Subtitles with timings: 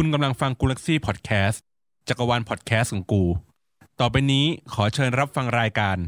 [0.00, 1.62] คุณกำลังฟังกูลักซี่พอดแคสต์
[2.08, 3.24] จักรวาลพอดแคสต์ของกู
[4.00, 5.98] ต่อไปนี้ขอเชิญรับฟังรายการ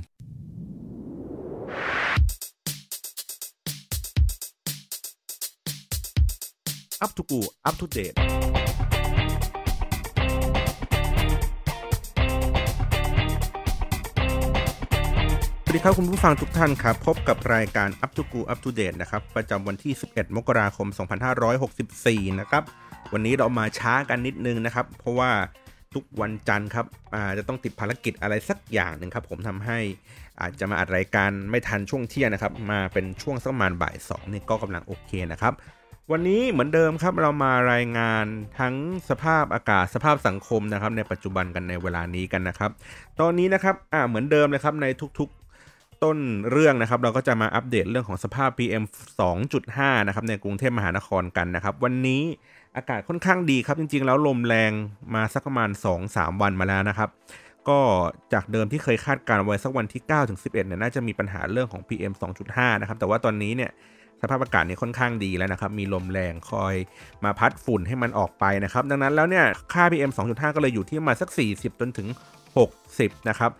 [7.05, 8.17] Up to กู Up to date
[15.63, 20.89] สวัสดีครับคุณผู้ฟังทุกท่านครับ พบกับรายการ Up to กู Up to date นะครับ ประจำวันที่ 11 มกราคม
[21.65, 22.65] 2564 นะครับ
[23.13, 25.31] วันนี้เรามาช้ากันนิดนึงนะครับ เพราะว่า
[25.95, 26.87] ทุกวันจันทร์ครับ
[27.39, 29.79] จะต้องติดภารกิจอะไรสักอย่างหนึ่งครับ ผมทำให้
[30.41, 35.53] อาจจะมาอัดรายการไม่ทันช่วงเที่ยงนะครับ มาเป็นช่วงสักประมาณบ่าย2นี่ก็กำลังโอเคนะครับ
[36.11, 38.27] วันนี้เหมือนเดิมครับเรามารายงาน
[38.59, 38.75] ทั้ง
[39.11, 42.71] สภาพอากาศสภาพสังคมนะครับ ในปัจจุบันกันในเวลานี้กันนะครับ
[43.21, 44.87] ตอนนี้นะครับอ่าเหมือนเดิมเลยครับใน
[45.19, 46.19] ทุกๆต้น
[46.51, 48.85] เรื่องนะครับเราก็จะมาอัปเดตเรื่องของสภาพ PM
[49.47, 52.23] 2.5 นะครับในกรุงเทพมหานครกันนะครับ วันนี้
[52.77, 54.73] อากาศค่อนข้างดีครับจริง ๆ แล้วลมแรง
[55.15, 55.71] มาสักประมาณ
[56.05, 57.09] 2-3 วันมาแล้วนะครับ
[57.69, 57.79] ก็
[58.33, 62.13] จากเดิมที่เคยคาดการไว้สักวันที่9ถึง11เนี่ยน่าจะมีปัญหาเรื่องของ PM
[62.47, 63.71] 2.5 นะครับ แต่ว่าตอนนี้เนี่ย
[64.23, 66.75] สภาพอากาศนี่ค่อนข้างดีแล้วนะครับ มีลมแรงคอย
[67.25, 72.09] มาพัดฝุ่นให้มันออกไปนะครับ ดังนั้นแล้วเนี่ยค่า PM 2.5 ก็เลยอยู่ที่ประมาณสัก 40 จนถึง
[72.69, 73.51] 60 นะครับ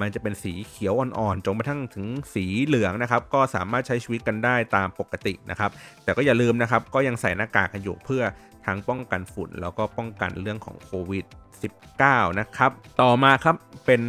[0.00, 5.70] มันจะเป็นสีเขียวอ่อนๆจนกระทั่งถึงสีเหลืองนะครับ ก็สามารถใช้ชีวิตกันได้ตามปกตินะครับ
[6.04, 8.22] แต่ก็อย่าลืมนะครับ ก็ยังใส่หน้ากากกันอยู่เพื่อ
[8.66, 11.24] ทั้งป้องกันฝุ่น แล้วก็ป้องกันเรื่องของโควิด
[11.82, 14.00] 19 นะครับ ต่อมาครับเป็น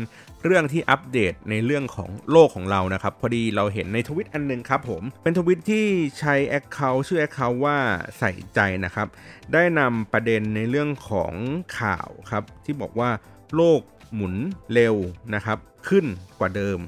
[0.46, 5.88] เรื่องที่อัปเดตในเรื่องของโลกของเรานะครับ พอดีเราเห็นในทวิตอันนึงครับผม เป็นทวิตที่
[6.20, 7.78] ใช้ Account ชื่อ Account ว่า
[8.20, 9.08] ใส่ใจนะครับ
[9.54, 11.34] ได้นำประเด็นในเรื่องของ
[11.80, 13.10] ข่าวครับ ที่บอกว่า
[13.56, 13.82] โลก
[14.16, 14.34] หมุน
[14.74, 14.96] เร็ว
[15.36, 16.06] นะครับ ขึ้น
[16.40, 16.80] กว่าเดิม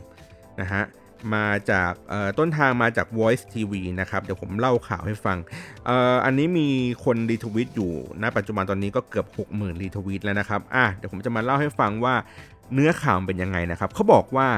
[0.61, 0.83] นะฮะ
[1.35, 1.91] มาจาก
[2.39, 5.38] ต้นทางมาจาก Voice TV นะครับ เดี๋ยวผมเล่าข่าวให้ฟัง
[5.88, 5.89] อ
[6.25, 6.67] อันนี้มี
[7.05, 12.16] คนรีทวิตอยู่ณปัจจุบันตอนนี้ก็เกือบ 60,000รีทวิตแล้วนะครับอะเดี๋ยวผมจะมาเล่าให้ฟังว่า
[12.73, 14.49] เนื้อข่าวเป็นยังไงนะครับเขาบอกว่า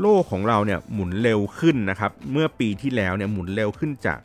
[0.00, 4.18] โลกของเราเนี่ยหมุนเร็วขึ้นนะครับ เมื่อปีที่แล้วเนี่ยหมุนเร็วขึ้นจาก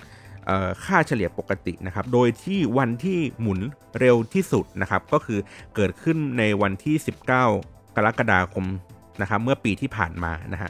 [0.86, 3.59] ค่าเฉลี่ยปกตินะครับโดยที่วันที่หมุน
[4.00, 5.40] เร็วที่สุดนะครับก็คือ
[5.76, 7.30] เกิดขึ้นในวันที่ 19
[7.96, 8.66] กรกฎาคม
[9.22, 10.70] นะครับเมื่อปีที่ผ่านมานะฮะ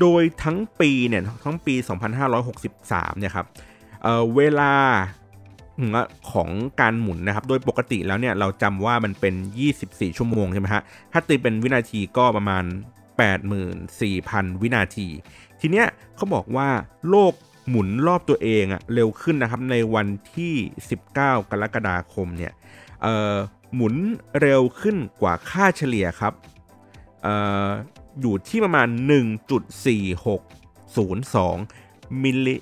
[0.00, 1.74] โดยทั้งปีเนี่ยทั้งปี
[2.46, 3.46] 2563เนี่ยครับ
[4.02, 4.72] เเวลา
[6.32, 9.34] ของการหมุนนะครับโดยปกติแล้วเนี่ยเราจำว่ามันเป็น
[9.76, 12.64] 24 ชั่วโมงใช่ไหมฮะถ้าตีเป็นวินาทีก็ประมาณ
[13.82, 15.08] 84,000 วินาที
[15.60, 15.86] ทีเนี้ย
[16.16, 16.68] เขาบอกว่า
[17.10, 17.32] โลก
[17.68, 20.54] หมุนรอบตัวเองอะเร็วขึ้นนะครับในวันที่
[21.00, 22.52] 19 กรกฎาคมเนี่ย
[23.74, 23.94] หมุน
[24.40, 26.32] เร็วขึ้นกว่าค่าเฉลี่ยครับ
[27.26, 27.28] อ
[28.20, 28.88] อยู่ที่ประมาณ
[29.94, 32.56] 1.4602 มิลลิ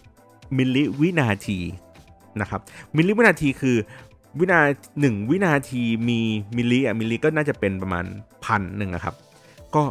[0.56, 1.58] มิลลิวินาที
[2.40, 2.60] นะครับ
[2.96, 3.76] มิลลิวินาทีคือ
[4.38, 4.60] วินา
[5.00, 6.20] หนึ่งวินาทีมี
[6.56, 8.04] มิลลิอะมิลลิก็น่าจะเป็นประมาณ
[8.44, 9.14] พันหนึ่งครับ
[9.74, 9.82] ก็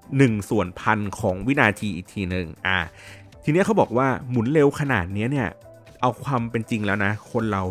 [0.00, 2.78] 1 ส่วนพันของวินาทีอีกทีหนึ่งอ่า
[3.50, 5.48] ทีนี้เขาบอกว่าหมุนเร็วขนาดนี้เนี่ย
[6.00, 7.62] เอาความเป็นจริงแล้วนะ คนเรา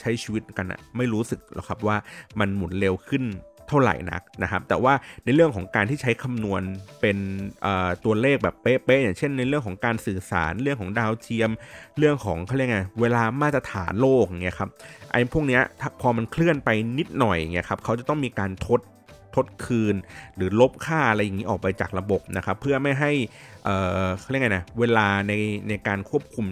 [0.00, 1.96] ใช้ชีวิตกันอะไม่รู้สึกหรอกครับว่า
[2.40, 3.22] มันหมุนเร็วขึ้น
[3.68, 6.62] เท่าไหร่นักนะครับ แต่ว่าในเรื่องของการที่ใช้คำนวณ
[7.00, 7.16] เป็น
[8.04, 11.50] ตัวเลขแบบเป๊ะๆอย่างเช่น ในเรื่องของการสื่อสารเรื่องของดาวเทียม
[11.98, 14.70] เรื่องของเขาเรียกไงเวลามาตรฐานโลกเงี้ยครับ
[15.12, 15.62] ไอ้พวกเนี้ย
[16.00, 18.80] พอมันเคลื่อนไปนิดหน่อยเงี้ยครับเขาจะต้องมีการทด
[19.36, 19.94] ทดคืน
[20.36, 23.12] หรือลบค่าอะไรอย่างนี้ออกไปจากระบบนะครับเพื่อไม่ให้
[24.18, 25.32] เขาเรียกไงนะเวลาใน
[25.68, 26.46] ในการควบคุม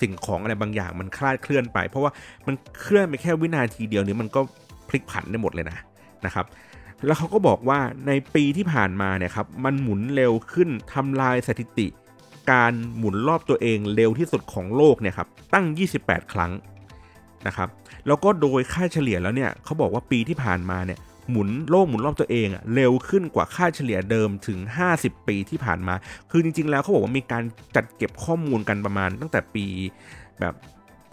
[0.00, 2.12] สิ่งของอะไรบางอย่างมันคลาดเคลื่อนไป เพราะว่า
[2.46, 4.40] มันเคลื่อนไปแค่วินาทีเดียวนี้มันก็
[4.88, 5.78] พลิกผันได้หมดเลยนะ
[6.26, 6.46] นะครับ
[7.06, 11.86] แล้วเขาก็บอกว่าในปีที่ผ่านมาเนี่ยครับมันหมุนเร็วขึ้นทำลายสถิติ
[12.50, 15.64] การหมุนรอบตัวเองเร็วที่สุดของโลกเนี่ยครับตั้ง
[15.98, 16.52] 28 ครั้ง
[17.46, 17.68] นะครับ
[18.06, 20.98] แล้วก็โดยค่าเฉลี่ยแล้วเนี่ยเขาบอกว่าปีที่ผ่านมาเนี่ย
[21.30, 24.58] หมุนโลกหมุนรอบตัวเองอะเร็วขึ้นกว่าค่าเฉลี่ยเดิมถึง
[24.92, 25.94] 50 ปีที่ผ่านมา
[26.30, 27.42] คือจริง ๆ แล้วเขาบอกว่ามีการ
[27.76, 29.66] จัดเก็บข้อมูลกันประมาณตั้งแต่ปี
[30.40, 30.54] แบบ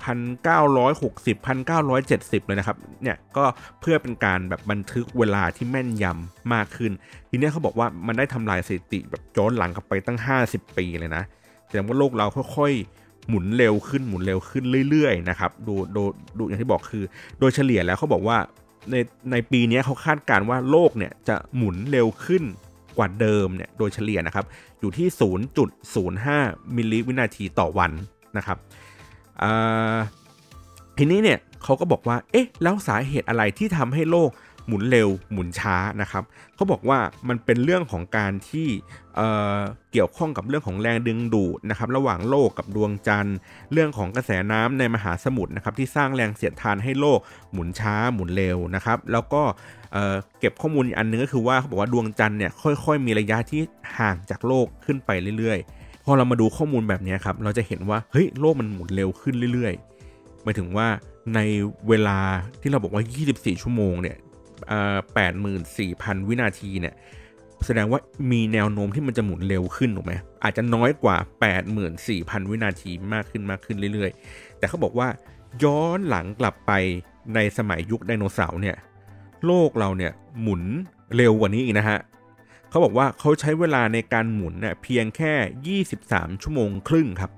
[0.04, 1.36] 1960
[1.78, 3.44] 1970 เลยนะครับ เนี่ยก็
[3.80, 6.92] เพื่อเป็นการแบบบันทึกเวลาที่แม่นยำมากขึ้น
[7.30, 11.24] ทีนี้เขาบอกว่ามันได้ทำลายสถิติแบบย้อนหลังกลับไปตั้ง 50 ปีเลยนะ
[11.66, 12.26] แสดงว่าโลกเรา
[12.58, 16.04] ค่อยๆ หมุนเร็วขึ้นหมุนเร็วขึ้นเรื่อยๆนะครับ ดูดู
[16.38, 17.04] ดูอย่างที่บอกคือ
[17.40, 18.38] โดยเฉลี่ยแล้วเขาบอกว่า
[18.92, 18.96] ใน
[19.32, 22.44] ในปีนี้เขาคาดการว่าโลกเนี่ยจะหมุนเร็วขึ้น
[22.98, 24.46] กว่าเดิมเนี่ยโดยเฉลี่ยนะครับ
[24.80, 25.08] อยู่ที่
[25.92, 27.92] 0.05 มิลลิวินาทีต่อวัน
[28.38, 28.58] นะครับ
[30.98, 34.30] ทีนี้เนี่ยเขาก็บอกว่า เอ๊ะ แล้วสาเหตุอะไรที่ทำให้โลก
[34.68, 36.24] หมุนเร็วหมุนช้านะครับ
[36.56, 37.00] เขาบอกว่า
[37.30, 38.68] มันเป็นเรื่องของการที่
[39.16, 43.38] เเกี่ยวข้องกับเรื่องของแรงดึงดูดนะครับระหว่างโลกกับดวงจันทร์
[43.72, 47.20] เรื่องของกระแสน้ำในมหาสมุทรนะครับที่สร้างแรงเสียดทานให้โลก
[47.54, 49.42] หมุนช้าหมุนเร็วนะครับแล้วก็
[50.40, 53.62] เก็บข้อมูลอันนึงก็คือว่าเขาบอกว่าดวงจันทร์เนี่ยค่อย ๆ มีระยะที่
[53.98, 60.88] ห่างจากโลกขึ้นไปเรื่อยๆ พอเรามาดูข้อมูลแบบนี้ครับเราจะเห็นว่าเฮ้ยโลกมันหมุนเร็วขึ้นเรื่อยๆหมายถึงว่า
[61.36, 61.40] ใน
[61.90, 62.20] เวลา
[62.62, 64.18] ที่เราบอกว่า 24 ชั่วโมงเนี่ย
[65.16, 66.96] แปดหมื่นสี่พันวินาทีเนี่ย
[67.66, 68.00] แสดงว่า
[68.32, 70.14] มีแนวโน้มที่มันจะหมุนเร็วขึ้นถูกไหม
[70.44, 71.18] อาจจะน้อยกว่า
[71.84, 75.08] 84,000 วินาทีมากขึ้นมากขึ้นเรื่อยๆ แต่เขาบอกว่า
[75.64, 76.72] ย้อนหลังกลับไป
[77.36, 78.76] ในสมัยยุคไดโนเสาร์เนี่ย
[79.46, 80.12] โลกเราเนี่ย
[80.42, 80.62] หมุน
[81.16, 82.00] เร็วกว่านี้อีกนะฮะ
[82.70, 87.32] เขาบอกว่าเขาใช้เวลาในการหมุนเนี่ยเพียงแค่ 23 ชั่วโมงครึ่งครับ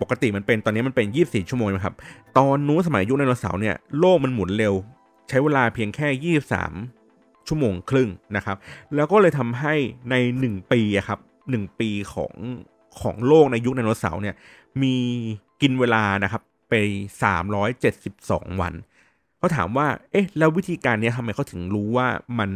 [0.00, 1.94] ปกติมันเป็นตอนนี้มันเป็น 24 ชั่วโมงนะครับ
[2.38, 4.74] ตอนนู้นสมัยยุคไดโนเสาร์เนี่ยโลกมันหมุนเร็ว
[5.28, 6.36] ใช้เวลาเพียงแค่
[6.96, 8.56] 23 ชั่วโมงครึ่งนะครับ
[8.94, 9.74] แล้วก็เลยทำให้
[10.10, 10.14] ใน
[10.44, 12.34] 1 ปีครับ1ปีของ
[13.00, 14.36] ของโลกในยุคไดโนเสาร์เนี่ย
[14.82, 14.94] มี
[15.62, 16.74] กินเวลานะครับไป
[17.86, 18.74] 372 วัน
[19.38, 22.08] เขาถามว่า เอ๊ะ แล้ววิธีการนี้ทำไมเขาถึงรู้ว่า
[22.38, 22.50] มัน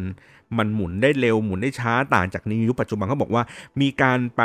[0.59, 3.43] มันหมุนได้เร็วหมุนได้ช้าต่างจากในยุคปัจจุบันเขาบอกว่า
[3.81, 4.43] มีการไป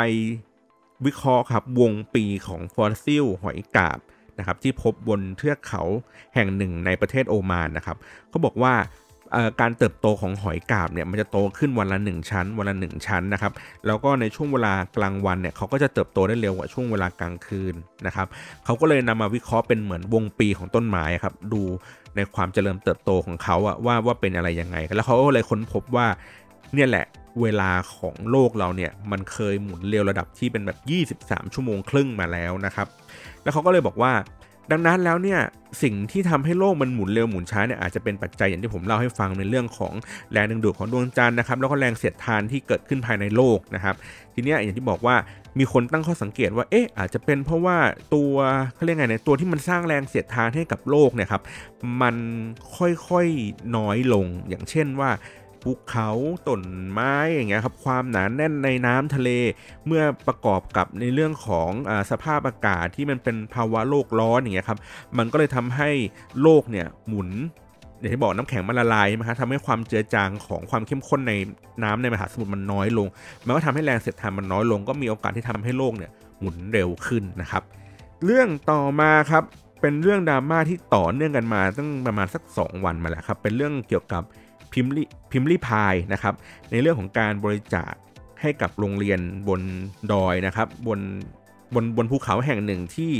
[1.06, 3.98] วิเคราะห์ครับวงปีของฟอสซิลหอยกาบ
[4.38, 5.82] นะครับที่พบบนเทือกเขา
[6.34, 7.96] แห่งหนึ่งในประเทศโอมานนะครับ
[8.30, 8.74] เขาบอกว่า
[9.60, 13.52] การเติบโตของหอยกาบเนี่ยมันจะโตขึ้นวันละ 1 ชั้น วันละ 1 ชั้นนะครับ
[13.86, 17.74] แล้วก็ในช่วงเวลากลางวันเนี่ยเขาก็จะเติบโตได้เร็วกว่าช่วงเวลากลางคืน
[18.06, 18.26] นะครับ
[18.64, 21.62] เขาก็เลยนำมาวิเคราะห์เป็นเหมือนวงปีของต้นไม้ครับดู
[22.16, 26.06] ในความเจริญเติบโตของเขาอะว่าว่าเป็นอะไรยังไง แล้วเขาก็เลยค้นพบว่า
[26.74, 27.04] เนี่ยแหละ
[27.42, 30.78] เวลาของโลกเราเนี่ยมันเคยหมุนเร็วระดับที่เป็นแบบ
[31.24, 32.86] 23 ชั่วโมงครึ่งมาแล้วนะครับ
[33.42, 34.12] แล้วเขาก็เลยบอกว่า
[34.72, 35.40] ดังนั้นแล้วเนี่ย
[35.82, 39.92] สิ่งที่ทำให้โลกมันหมุนเร็วหมุนช้าเนี่ยอาจจะเป็นปัจจัยอย่างที่ผมเล่าให้ฟังในเรื่องของ
[40.32, 43.94] แรงดึงดูดของดวงจันทร์นะครับแล้วก็แรงเสียดทานที่เกิดขึ้นภายในโลกนะครับ
[44.34, 45.16] ทีนี้อย่างที่บอกว่า
[45.58, 47.76] มีคนตั้งข้อสังเกตว่าเอ๊ะอาจจะเป็นเพราะว่า
[48.14, 48.34] ตัว
[48.74, 51.42] เขาเรียกไงเนี่ยตัวที่มันสร้างแรงเสียดทานให้กับโลกเนี่ยครับ
[52.02, 52.16] มัน
[52.76, 55.10] ค่อยๆน้อยลงอย่างเช่นว่า
[55.62, 56.10] ภูเขา
[56.48, 59.30] ต้นไม้อย่างเงี้ยครับความหนาแน่นในน้ำทะเล
[59.86, 64.78] เมื่อประกอบกับในเรื่องของอสภาพอากาศที่มันเป็นภาวะโลกร้อนอย่างเงี้ยครับ
[65.18, 65.90] มันก็เลยทำให้
[66.42, 67.30] โลกเนี่ยหมุน
[67.98, 71.32] อย่างที่บอกน้ำแข็งมันละลายใช่ไหมครับทำให้ความเจือจางของความเข้มข้นใน
[71.84, 73.06] น้ำในมหาสมุทรมันน้อยลง
[73.46, 77.62] มันก็ทำให้แรงเสียดทานมันน้อยลง ก็มีโอกาสที่ทำให้โลกเนี่ยหมุนเร็วขึ้นนะครับ
[78.24, 79.44] เรื่องต่อมาครับ
[79.80, 84.22] เป็นเรื่องดราม่าที่ต่อเนื่องกันมาตั้งประมาณสัก 2 วันมาแล้วครับ เป็นเรื่องเกี่ยวกับ
[84.72, 84.90] พิมพ์
[85.30, 86.34] พิมพ์รีพายนะครับ
[86.70, 87.92] ในเรื่องของการบริจาค
[88.40, 89.60] ให้กับโรงเรียนบน
[90.12, 91.00] ดอยนะครับบน
[91.74, 93.12] บนบนภูเขาแห่งหนึ่งที่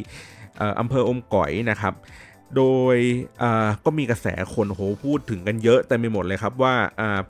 [0.80, 1.94] อำเภออมก๋อยนะครับ
[2.56, 2.62] โด
[2.94, 2.96] ย
[3.84, 6.74] ก็มีกระแสคนโหพูดถึงกันเยอะแต่ไม่หมดเลยครับว่า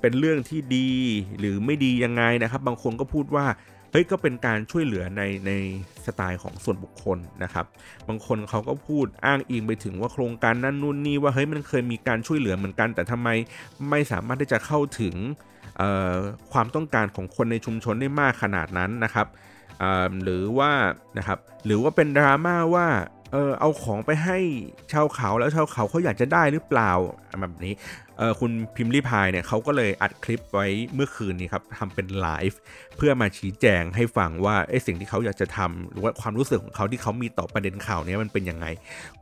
[0.01, 0.91] เป็นเรื่องที่ดี
[1.39, 3.47] หรือไม่ดียังไงนะครับ บางคนก็พูดว่า
[3.91, 5.53] เฮ้ยก็เป็นการช่วยเหลือในใน
[6.07, 7.67] สไตล์ของส่วนบุคคลนะครับ
[8.09, 13.29] บางคนเขาก็พูดอ้างอิงไปถึงว่าโครงการนั้นนู่นนี่ว่าเฮ้ยมันเคยมีการช่วยเหลือเหมือนกัน แต่ทำไม
[13.91, 15.15] ไม่สามารถที่จะเข้าถึง
[16.53, 19.27] ความต้องการของคนในชุมชนได้มากขนาดนั้นนะครับ
[20.23, 20.73] หรือว่า
[21.19, 22.87] นะครับหรือว่าเป็นดราม่าว่า
[23.33, 24.39] เออเอาของไปให้
[24.93, 26.93] ชาวเขาแล้วชาวเขาเขาอยากจะได้หรือเปล่า
[27.41, 27.75] แบบนี้
[28.19, 32.59] เออคุณพิมพ์รีพายเนี่ยเขาก็เลยอัดคลิปไว้เมื่อคืนนี้ครับทำเป็นไลฟ์
[32.97, 38.67] เพื่อมาชี้แจงให้ฟังว่าไอ้สิ่งที่เขาอยากจะทำหรือว่าความรู้สึกของเขาที่เขามีต่อประเด็นข่าวนี้มันเป็นยังไง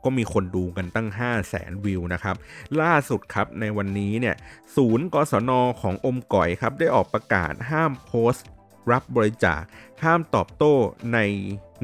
[0.03, 2.35] ก็มีคนดูกันตั้ง 5 0 0แสนวิวนะครับ
[2.81, 4.35] ล่าสุดครับในวันนี้เนี่ย
[4.75, 8.45] ศูนย์กศนของอมก่อยครับได้ออกประกาศห้ามโพสต์
[8.91, 9.61] รับบริจาค
[10.03, 10.73] ห้ามตอบโต้
[11.13, 11.19] ใน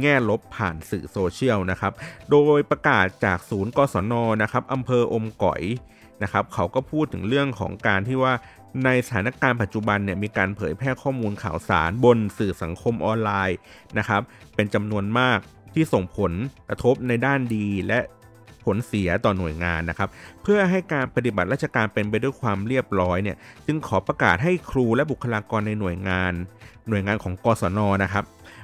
[0.02, 1.94] แง่ลบผ่านสื่อโซเชียลนะครับ
[2.32, 5.62] โดยประกาศจากศูนย์กศนนะครับอำเภออมก่อย
[6.24, 8.34] นะครับเขาก็พูดถึงเรื่องของการที่ว่า
[8.86, 13.58] ในสถานการณ์ปัจจุบันเนี่ยมีการเผยแพร่ข้อมูลข่าวสารบนสื่อสังคมออนไลน์
[13.98, 14.22] นะครับ
[14.56, 15.40] เป็นจำนวนมาก
[15.74, 16.32] ที่ส่งผล
[16.70, 18.00] กระทบในด้านดีและ
[18.66, 20.10] ผลเสียต่อหน่วยงานนะครับ
[20.44, 26.34] เพื่อให้การปฏิบัติราชการเป็นไปด้วยความเรียบร้อยเนี่ยจึงขอประกาศให้ครูและบุคลากรในหน่วยงาน
[26.90, 28.24] หน่วยงานของกศนนะครับ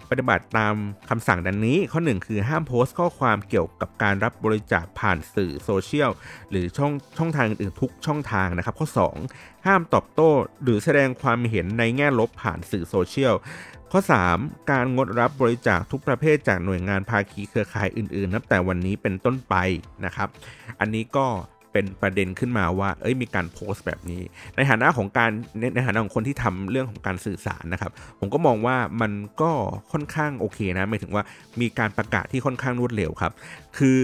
[0.10, 0.76] ปฏิบัติตาม
[1.10, 6.12] คำสั่งดังนี้ ข้อ 1 คือห้ามโพสต์ข้อความเกี่ยวกับการรับบริจาคผ่านสื่อโซเชียล
[6.50, 8.88] หรือช่องช่องทางอื่นทุกช่องทางนะครับ ข้อ
[9.28, 10.30] 2 ห้ามตอบโต้
[10.64, 13.36] หรือแสดงความเห็นในแง่ลบผ่านสื่อโซเชียล
[13.92, 14.02] ข้อ
[14.34, 19.56] 3 การงดรับบริจาคทุกประเภทจากหน่วยงานภาคีเครือข่ายอื่นๆ นับแต่วันนี้เป็นต้นไป
[20.06, 20.30] นะครับ
[20.80, 21.28] อันนี้ก็
[21.74, 24.22] เป็นประเด็นขึ้นมาว่า เอ้ยมีการโพสต์แบบนี้
[24.56, 25.32] ในฐานะของการ
[25.74, 29.12] ในฐานะของคนที่ทำเรื่องของการสื่อสารนะครับ ผมก็มองว่ามัน
[29.42, 29.52] ก็
[29.92, 31.24] ค่อนข้างโอเคนะหมายถึงว่า
[31.62, 33.34] มีการประกาศที่ค่อนข้างรวดเร็วครับ
[33.78, 34.02] คือ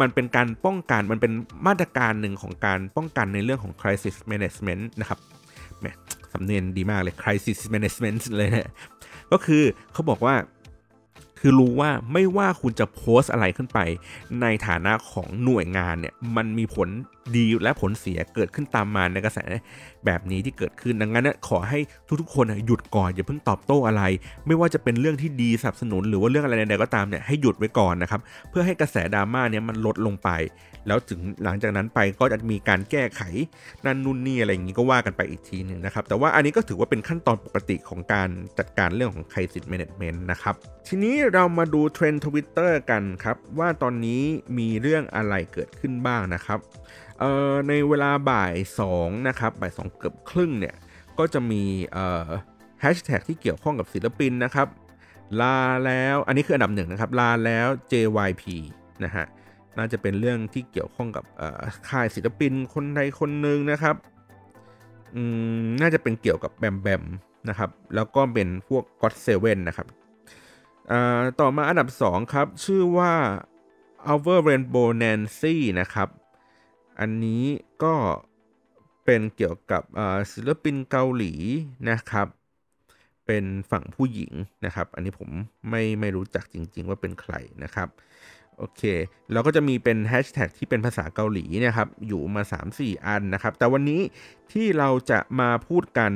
[0.00, 1.32] มันเป็นการป้องกันมันเป็น
[1.66, 5.18] มาตรการหนึ่งของการป้องกันในเรื่องของ crisis management นะครับ
[5.80, 5.86] แหม
[6.32, 8.72] สำเนียงดีมากเลย crisis management เลยนะ
[9.32, 9.62] ก็คือ
[9.92, 10.34] เขาบอกว่า
[11.40, 13.78] คือรู้ว่าไม่ว่าคุณจะโพสต์อะไรขึ้นไป
[14.40, 16.88] ในฐานะของหน่วยงานเนี่ยมันมีผล
[17.36, 19.38] ดีและผลเสียเกิดขึ้นตามมาในกระแส
[20.04, 21.78] แบบนี้ที่เกิดขึ้นดังนั้นเนี่ยขอให้
[22.20, 24.02] ทุกๆ คนน่ะหยุดก่อนอย่าเพิ่งตอบโต้อะไร
[24.46, 30.28] ไม่ว่าจะเป็นเรื่องที่ดีสนับสนุน หรือว่าเรื่องอะไรใดๆก็ตามเนี่ยให้หยุดไว้ก่อนนะครับเพื่อให้กระแสดราม่าเนี่ยมันลดลงไป
[30.88, 33.22] แล้วถึงหลังจากนั้นไปก็จะมีการแก้ไข
[33.86, 38.28] นั่นนู่นนี่อะไรอย่างนี้ก็ว่ากันไปอีกทีหนึ่งนะครับแต่ว่าอันนี้ก็ถือว่าเป็นขั้นตอนปกติของการ
[38.58, 40.54] จัดการเรื่องของ crisis management นะครับ
[40.88, 44.22] ทีนี้เรามาดูเทรนด์ทวิตเตอร์กันครับว่าตอนนี้
[44.58, 46.58] มีเรื่องอะไรเกิดขึ้นบ้างนะครับ
[47.68, 48.54] ในเวลาบ่าย
[48.90, 50.74] 2นะครับบ่าย2เกือบครึ่งเนี่ย
[51.18, 51.62] ก็จะมี
[52.80, 54.68] แฮชแท็กที่เกี่ยวข้องกับศิลปินนะครับ
[55.40, 58.42] ลาแล้วอันนี้คืออันดับหนึ่งนะครับลาแล้ว JYP
[59.04, 59.26] นะฮะ
[59.78, 61.24] น่าจะเป็นเรื่องที่เกี่ยวข้องกับ
[61.88, 63.96] ค่ายศิลปินคนใดคนหนึ่งนะครับ
[65.80, 67.04] น่าจะเป็นเกี่ยวกับแบมแบม
[67.48, 69.88] นะครับ แล้วก็เป็นพวก God Seven นนะครับ
[71.40, 73.12] ต่อมาอันดับ 2 ครับ ชื่อว่า
[74.10, 76.08] Our Rainbow Nancy นะครับ
[77.00, 77.44] อันนี้
[77.82, 77.94] ก็
[79.04, 79.82] เป็นเกี่ยวกับ
[80.32, 81.32] ศิลปินเกาหลี
[81.90, 82.26] นะครับ
[83.26, 84.32] เป็นฝั่งผู้หญิง
[84.64, 85.28] นะครับ อันนี้ผม
[85.70, 87.88] ไม่ไม่รู้จักจริง ๆ ว่าเป็นใครนะครับ
[88.58, 88.82] โอเค
[89.32, 92.42] เราก็จะมีเป็นแฮชแท็กที่เป็นภาษาเกาหลีนะครับ อยู่มา
[92.74, 94.00] 3-4 อันนะครับ แต่วันนี้
[94.52, 96.12] ที่เราจะมาพูดกัน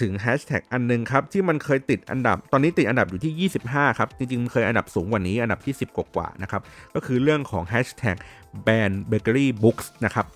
[0.00, 6.62] ถึงแฮชแท็กอันนึงครับ ที่มันเคยติดอันดับ ตอนนี้ติดอันดับอยู่ที่ 25 ครับ จริงๆ มันเคยอันดับสูงกว่านี้ อันดับที่ 10 กว่าๆนะครับ
[6.94, 8.16] ก็คือเรื่องของแฮชแท็ก
[8.62, 10.26] แบน Bakery Books นะครับ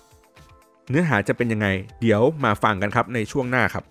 [0.89, 1.67] เนื้อหาจะเป็นยังไง
[2.01, 3.83] เดี๋ยวมาฟังกันครับในช่วงหน้าครับ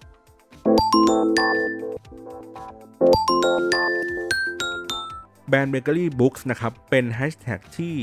[5.49, 7.95] แบน Bakery Books นะครับ เป็นแฮชแท็กที่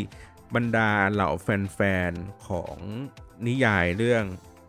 [0.56, 1.80] บรรดาเหล่าแฟ
[2.10, 2.78] นๆ ของ
[3.48, 4.24] นิยายเรื่อง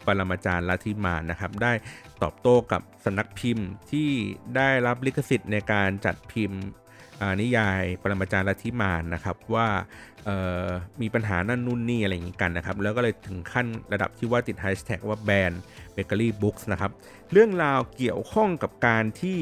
[0.06, 1.72] ปรมาจารย์ลัทธิมารนะครับ ได้
[2.22, 4.10] ตอบโต้กับสำนักพิมพ์ที่
[4.56, 6.60] ได้รับลิขสิทธิ์ในการจัดพิมพ์
[7.40, 9.68] นิยายปรมาจารย์ลัทธิมารนะครับว่า
[11.00, 15.52] มีปัญหานั่นนู่นนี่อะไรอย่างนี้กันนะครับ แล้วก็เลยถึงขั้นระดับที่ว่าติดแฮชแท็กว่าแบน
[15.92, 16.90] Bakery Books นะครับ
[17.32, 19.38] เรื่องราวเกี่ยวข้องกับการที่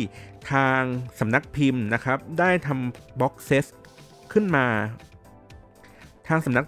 [0.53, 0.83] ทาง
[1.21, 3.67] สำนักพิมพ์นะครับ ได้ทำ box set
[4.33, 4.67] ขึ้นมา
[6.29, 6.65] ทางสำนัก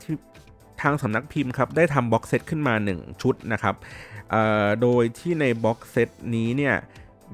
[0.83, 3.75] ทางสำนักพิมพ์ครับได้ทำ box set ขึ้นมา 1 ชุดนะครับ
[4.83, 6.75] โดยที่ใน box setนี้เนี่ย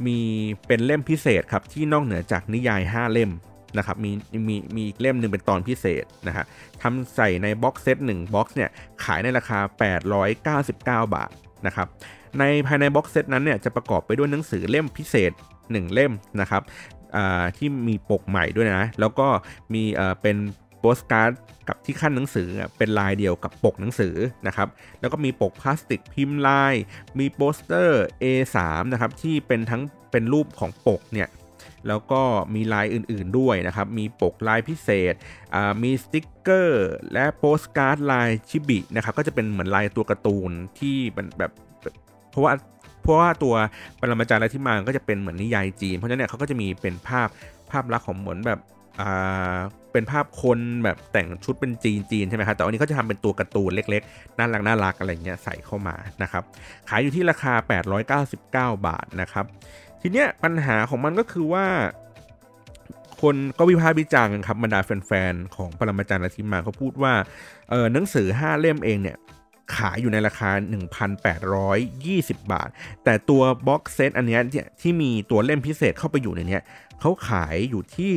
[0.07, 0.19] มี
[0.67, 3.33] เป็นเล่มพิเศษครับที่นอกเหนือจากนิยาย 5 เล่ม
[3.79, 4.11] นะครับมี
[4.49, 6.45] มีมีอีกเล่มหนึ่งเป็นตอนพิเศษนะฮะ
[6.83, 8.71] ทำใส่ใน box set หนึ่ง box เนี่ย
[9.05, 9.59] ขายในราคา
[11.05, 11.31] 899 บาท
[11.67, 11.87] นะครับ
[12.39, 16.63] ในภายใน box set นั้นเนี่ยจะประกอบไปด้วยหนังสือเล่มพิเศษ 1 เล่มนะครับ
[17.57, 19.29] ที่มีปกใหม่ด้วยนะ แล้วก็
[19.73, 19.83] มี
[20.23, 20.37] เป็น
[20.81, 21.33] โปสการ์ด
[21.69, 24.15] กับที่คั่นหนังสือเป็นลายเดียวกับปกหนังสือ
[24.47, 24.69] นะครับ
[25.01, 26.75] แล้วก็มีปกพลาสติกพิมพ์ลาย
[27.19, 28.57] มีโปสเตอร์ A3
[28.93, 31.29] นะครับที่เป็นทั้งเป็นรูปของปกเนี่ย
[31.89, 32.23] แล้วก็
[32.55, 35.15] มีลายอื่นๆด้วยนะครับ มีปกลายพิเศษ
[35.83, 40.97] มีสติกเกอร์ และโปสการ์ดลายชิบินะครับ ก็จะเป็นเหมือนลายตัวการ์ตูนที่
[41.39, 41.53] แบบ
[42.31, 42.53] เพราะว่า
[43.03, 43.55] เพราะว่าตัว
[44.01, 47.29] ปรมาจารย์ลัทธิมารก็จะเป็นเหมือนนิยายจีน เพราะฉะนั้นเนี่ยเขาก็จะมีเป็นภาพ
[47.71, 48.61] ภาพลักษณ์ของเหมือนแบบ
[49.93, 56.43] เป็นภาพคนแบบแต่งชุดเป็นจีนจีนใช่ไหมครับแต่อันนี้เขาจะทำเป็นตัวการ์ตูนเล็กๆ น่ารักน่ารักอะไรเงี้ยใส่เข้ามานะครับ
[56.89, 57.55] ขายอยู่ที่ราคา
[58.75, 59.45] 899 บาทนะครับ
[60.07, 61.67] ทีเนี้ยปัญหาของมันก็คือว่า
[63.21, 67.15] คนก็วิพากษ์วิจารณ์กันครับบรรดาแฟนๆของปรมาจารย์ลัทธิมาเขาพูดว่า
[67.71, 69.17] เออหนังสือ 5 เล่มเองเนี่ย
[69.77, 70.51] ขายอยู่ในราคา
[71.31, 72.69] 1,820 บาท
[73.05, 76.59] แต่ตัวบ็อกเซตอันนี้เนี่ยที่มีตัวเล่มพิเศษเข้าไปอยู่ในนี้
[77.01, 78.13] เขาขายอยู่ที่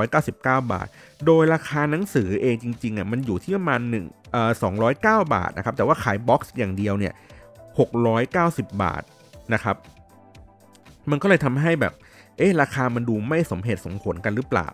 [0.00, 0.86] 899 บาท
[1.26, 4.50] โดยราคาหนังสือเองจริงๆอะมันอยู่ที่ประมาณ1เอ่อ
[4.92, 7.14] 209 บาทนะครับ แต่ว่าขายบ็อกซ์อย่างเดียวเนี่ย
[7.98, 9.02] 690 บาท
[9.54, 9.76] นะครับ
[11.10, 11.92] มันก็เลยทำให้แบบ
[12.38, 14.68] เอ๊ะราคามันดูไม่สมเหตุสมผลกันหรือเปล่า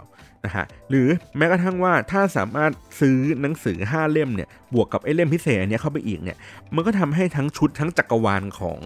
[0.45, 6.38] นะฮะหรือแม้กระทั่งว่าถ้าสามารถซื้อหนังสือ 5 เล่มเนี่ยบวกกับไอ้เล่มพิเศษอันนี้เข้าไปอีกเนี่ย
[6.75, 8.78] มันก็ทำให้ทั้งชุดทั้งจักรวาลของ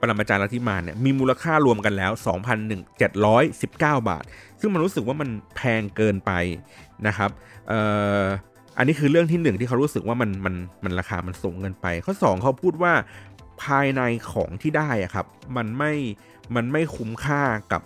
[0.00, 2.12] ปรมาจารย์ลัทธิมารเนี่ยมีมูลค่ารวมกันแล้ว
[2.90, 4.24] 2,719 บาท
[4.60, 6.32] ซึ่งมันรู้สึกว่ามันแพงเกินไป
[7.06, 7.30] นะครับ
[7.68, 7.80] เอ่
[8.20, 8.22] อ
[8.78, 12.92] อันนี้คือเรื่องที่หนึ่งที่เขารู้สึกว่ามันมันมันราคามันสูงเกินไป ข้อ 2 เขาพูดว่า
[13.62, 15.92] ภายในของที่ได้อะครับ มันไม่
[16.56, 17.82] มันไม่คุ้มค่ากับ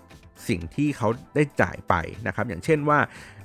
[0.49, 1.95] สิ่งที่เขาได้จ่ายไป
[2.27, 2.99] นะครับ อย่างเช่นว่า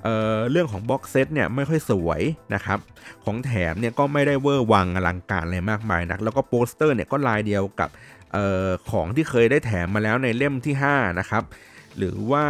[0.04, 2.22] เรื่องของ box set เนี่ยไม่ค่อยสวย
[2.56, 2.80] นะครับ
[3.26, 7.90] ของแถมเนี่ยก็ไม่ได้เวอร์วังอลังการอะไรมากมายนักแล้วก็โปสเตอร์เนี่ยก็ลายเดียวกับ
[8.36, 11.44] ออของที่เคยได้แถมมาแล้วในเล่มที่ 5 นะครับ
[11.98, 12.46] หรือว่า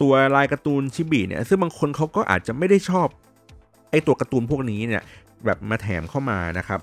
[0.00, 3.08] ตัวลายการ์ตูนชิบิเนี่ยซึ่งบางคนเขาก็อาจจะไม่ได้ชอบ
[3.90, 5.02] ไอตัวการ์ตูนพวกนี้เนี่ย
[5.44, 6.80] แบบมาแถมเข้ามานะครับ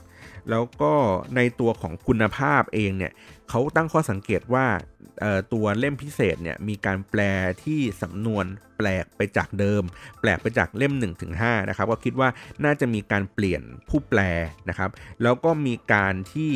[0.50, 0.94] แล้วก็
[1.36, 3.12] ในตัวของคุณภาพเองเนี่ย
[3.50, 4.66] เขาตั้งข้อสังเกตว่า
[5.54, 7.22] ตัวเล่มพิเศษเนี่ยมีการแปล
[7.64, 8.46] ที่สำนวน
[8.78, 9.84] แปลกไปจากเดิม
[10.22, 10.94] แปลกไปจากเล่ม
[11.32, 12.30] 1-5นะครับก็คิดว่า
[12.64, 14.20] น่าจะมีการเปลี่ยนผู้แปล
[14.70, 14.90] นะครับ
[15.24, 16.52] แล้วก็มีการที่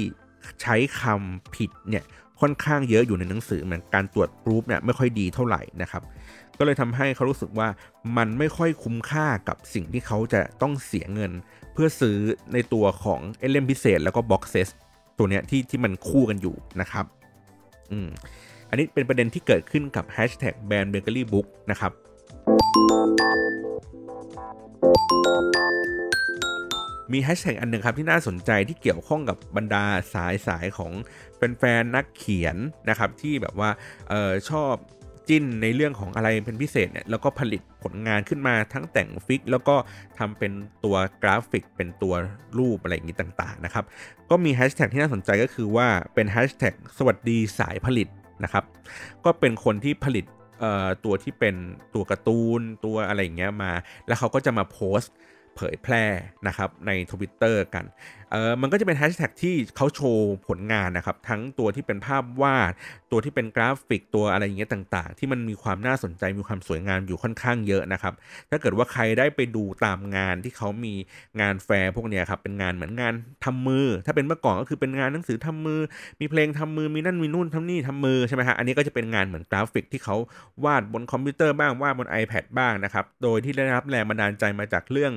[0.62, 2.04] ใช้คำผิดเนี่ย
[2.42, 6.04] ค่อนข้างเยอะอยู่ในหนังสือเหมือนการตรวจปรูฟเนี่ยไม่ค่อยดีเท่าไหร่นะครับ
[6.58, 7.68] ก็เลยทำให้เขารู้สึกว่า
[8.18, 11.32] มันไม่ค่อยคุ้มค่ากับสิ่งที่เขาจะต้องเสียเงิน
[11.74, 12.18] เพื่อซื้อ
[12.54, 14.68] ในตัวของเอเลมพิเศษ แล้วก็บ็อกเซส
[15.18, 17.06] ตัวเนี้ยที่ที่มันคู่กันอยู่นะครับ
[17.92, 18.08] อืม
[18.70, 21.92] อันนี้เป็นประเด็นที่เกิดขึ้นกับ Hashtag b a n d Bakery Book นะครับ
[27.14, 30.92] มีแฮชแท็กอันหนึ่งครับที่น่าสนใจที่เกี่ยวข้องกับบรรดาสายสายของ
[31.36, 32.58] แฟนๆนักเขียน
[32.90, 33.70] นะครับที่แบบว่า
[34.12, 34.74] ออชอบ
[35.30, 39.76] จิ้นในเรื่องของอะไรเป็นพิเศษเนี่ยแล้วก็ผลิตผลงานขึ้นมาทั้งแต่งฟิก แล้วก็
[40.20, 40.52] ทำเป็น
[40.84, 42.14] ตัวกราฟิก เป็นตัว
[42.58, 43.86] รูปอะไรอย่างนี้ต่างๆนะครับ
[44.30, 48.08] ก็มีแฮชแท็กที่น่าสนใจก็คือว่าเป็นแฮชแท็กสวัสดีสายผลิต
[48.44, 48.64] นะครับ
[49.26, 50.26] ก็เป็นคนที่ผลิต
[51.06, 51.56] ตัวที่เป็น
[51.94, 53.72] ตัวการ์ตูนตัวอะไรอย่างเงี้ยมา
[54.08, 55.14] แล้วเขาก็จะมาโพสต์
[55.56, 56.06] เผยแพร่
[56.48, 57.86] นะครับใน Twitter กัน
[58.32, 62.72] เออมันก็จะเป็นแฮชแท็กที่เขาโชว์ผลงานนะครับ ทั้งตัวที่เป็นภาพวาด
[63.12, 68.14] ตัวที่เป็นกราฟิกตัวอะไรอย่างเงี้ยต่างๆ ที่มันมีความน่าสนใจมีความสวยงามอยู่ค่อนข้างเยอะนะครับ
[68.50, 70.94] ถ้าเกิดว่าใครได้ไปดูตามงานที่เขามี
[71.42, 73.14] งานแฟร์พวกเนี้ยครับเป็นงานเหมือนงาน
[73.46, 75.80] ทำมือ ถ้าเป็นเมื่อก่อนก็คือเป็นงานหนังสือทำมือ
[76.20, 80.16] มีเพลงทำมือมีนั่นมีนู่นทำนี่ทำมือใช่ไหมฮะอันนี้ก็จะเป็นงานเหมือนกราฟิกที่เขา
[80.66, 85.14] วาดบนคอมพิวเตอร์บ้างวาดบน iPad บ้างนะครับโดยที่ได้รับแรงบันดาลใจมาจากเรื่อง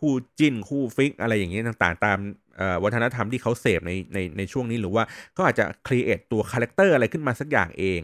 [0.00, 2.18] คู่จิ้นคู่ฟิกอะไรอย่างเงี้ยต่างๆ ตาม
[2.84, 5.04] วัฒนธรรมที่เขาเสพในในในช่วงนี้หรือว่า
[5.36, 8.00] ก็อาจจะ create ตัว character อะไรขึ้นมาสักอย่างเอง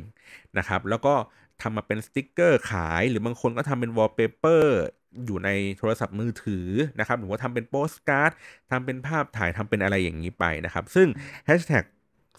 [0.59, 1.15] นะครับแล้วก็
[1.63, 4.81] ทำมาเป็นสติกเกอร์ขายหรือบางคนก็ทำเป็นวอลเปเปอร์
[5.27, 6.67] อยู่ในโทรศัพท์มือถือ
[7.01, 8.33] นะครับหรือว่าทำเป็นโปสการ์ด
[8.71, 11.09] ทำเป็นภาพถ่ายทำเป็นอะไรอย่างนี้ไปนะครับ ซึ่ง
[11.47, 11.85] แฮชแท็ก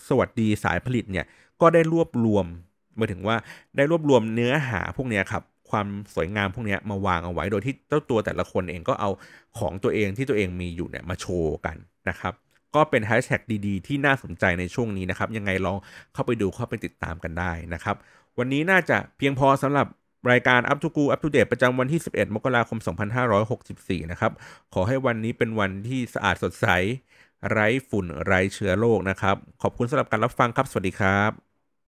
[0.08, 1.26] สวัสดีสายผลิตเนี่ย
[1.62, 2.46] ก็ได้รวบรวม
[2.98, 3.36] หมายถึงว่า
[3.78, 5.44] ได้รวบรวมเนื้อหาพวกนี้ครับ
[5.74, 9.10] ความสวยงามพวกนี้มาวางเอาไว้โดยที่เจ้าตัวแต่ละคนเองก็เอา
[9.60, 11.78] ของตัวเองที่ตัวเองมีอยู่เนี่ยมาโชว์กัน
[12.10, 12.34] นะครับ
[12.76, 15.78] ก็เป็นแฮชแท็กดีๆ ที่น่าสนใจในช่วงนี้นะครับ ยังไงลอง
[16.14, 17.96] เข้าไปดูเข้าไปติดตามกันได้นะครับ
[18.38, 19.88] วันนี้น่าจะเพียงพอสำหรับ
[20.32, 22.80] รายการ Up to Go Up to Date ประจำวันที่ 11 มกราคม
[23.46, 24.32] 2564 นะครับ
[24.74, 26.68] ขอให้วันนี้เป็นวันที่สะอาดสดใส
[27.50, 31.53] ไร้ฝุ่นไร้เชื้อโรคนะครับ ขอบคุณสำหรับการรับฟังครับ สวัสดีครับ